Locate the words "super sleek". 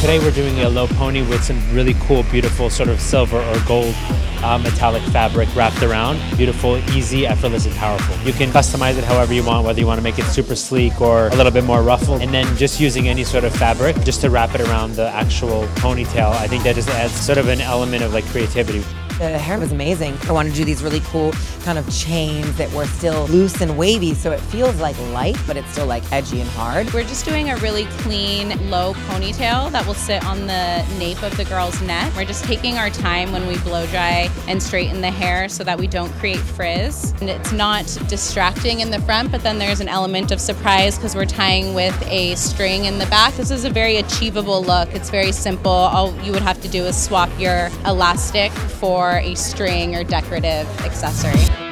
10.26-11.00